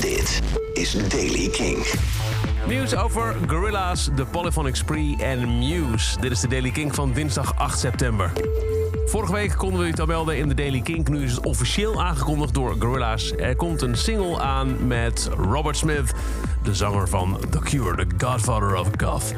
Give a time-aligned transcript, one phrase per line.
[0.00, 0.40] Dit
[0.72, 1.86] is Daily King.
[2.66, 6.20] Nieuws over Gorilla's, The Polyphonic Spree en Muse.
[6.20, 8.32] Dit is de Daily King van dinsdag 8 september.
[9.06, 11.08] Vorige week konden we het al melden in de Daily King.
[11.08, 13.32] Nu is het officieel aangekondigd door Gorilla's.
[13.36, 16.12] Er komt een single aan met Robert Smith,
[16.62, 19.34] de zanger van The Cure, the godfather of goth.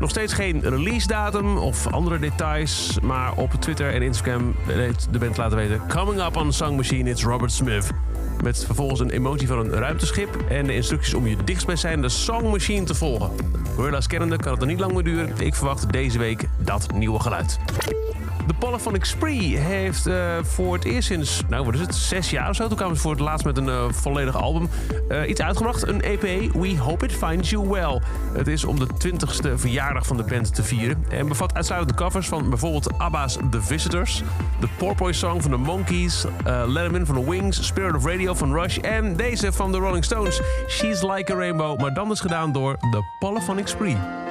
[0.00, 5.18] Nog steeds geen release datum of andere details, maar op Twitter en Instagram heeft de
[5.18, 7.90] band laten weten: Coming up on Song Machine, it's Robert Smith.
[8.42, 12.84] Met vervolgens een emoji van een ruimteschip en de instructies om je dichtstbijzijnde Song Machine
[12.84, 13.30] te volgen.
[13.74, 15.32] Gorilla's kennende kan het er niet lang meer duren.
[15.38, 17.58] Ik verwacht deze week dat nieuwe geluid.
[18.48, 22.48] De Polyphonic Spree heeft uh, voor het eerst sinds, nou wat is het, zes jaar
[22.48, 22.68] of zo.
[22.68, 24.68] Toen kwamen ze voor het laatst met een uh, volledig album.
[25.08, 28.00] Uh, iets uitgebracht, een EP, We Hope It Finds You Well.
[28.32, 31.04] Het is om de 20ste verjaardag van de band te vieren.
[31.08, 34.22] En bevat uitsluitend covers van bijvoorbeeld ABBA's The Visitors.
[34.60, 36.24] De Porpoise Song van de Monkees.
[36.44, 37.66] Letterman van The Wings.
[37.66, 38.78] Spirit of Radio van Rush.
[38.78, 40.40] En deze van de Rolling Stones.
[40.68, 41.80] She's Like a Rainbow.
[41.80, 44.27] Maar dan is gedaan door de Polyphonic Spree.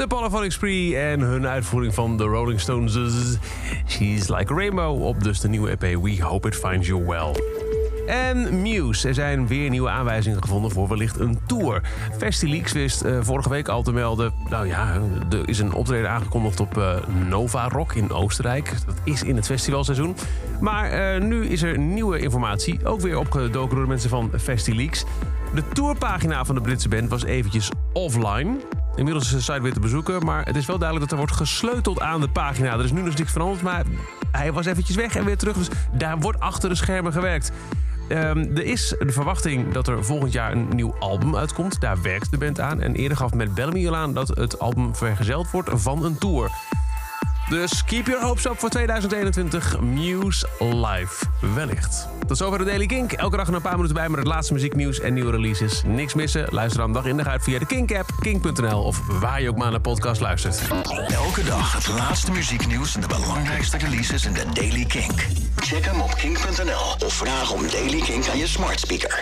[0.00, 2.98] De Polyphonic Spree en hun uitvoering van de Rolling Stones.
[3.86, 7.34] She's Like a Rainbow op dus de nieuwe EP We Hope It Finds You Well.
[8.06, 9.08] En Muse.
[9.08, 11.82] Er zijn weer nieuwe aanwijzingen gevonden voor wellicht een tour.
[12.18, 14.32] Festileaks wist uh, vorige week al te melden...
[14.48, 16.94] nou ja, er is een optreden aangekondigd op uh,
[17.28, 18.72] Nova Rock in Oostenrijk.
[18.86, 20.16] Dat is in het festivalseizoen.
[20.60, 22.86] Maar uh, nu is er nieuwe informatie.
[22.86, 25.04] Ook weer opgedoken door de mensen van Festileaks.
[25.54, 28.56] De tourpagina van de Britse band was eventjes offline.
[28.96, 31.40] Inmiddels is de site weer te bezoeken, maar het is wel duidelijk dat er wordt
[31.40, 32.72] gesleuteld aan de pagina.
[32.72, 33.84] Er is nu nog niks veranderd, maar
[34.30, 35.56] hij was eventjes weg en weer terug.
[35.56, 37.52] Dus daar wordt achter de schermen gewerkt.
[38.08, 41.80] Um, er is de verwachting dat er volgend jaar een nieuw album uitkomt.
[41.80, 42.80] Daar werkt de band aan.
[42.80, 46.50] En eerder gaf Matt Bellamy al aan dat het album vergezeld wordt van een tour.
[47.50, 49.80] Dus keep your hopes up voor 2021.
[49.80, 51.24] Muse Live.
[51.54, 52.08] Wellicht.
[52.26, 53.12] Tot zover de Daily Kink.
[53.12, 55.82] Elke dag een paar minuten bij met het laatste muzieknieuws en nieuwe releases.
[55.86, 56.46] Niks missen.
[56.50, 59.70] Luister dan dag in dag uit via de Kink-app, kink.nl of waar je ook maar
[59.70, 60.60] naar podcast luistert.
[61.08, 65.26] Elke dag het laatste muzieknieuws en de belangrijkste releases in de Daily Kink.
[65.56, 69.18] Check hem op kink.nl of vraag om Daily Kink aan je smart speaker.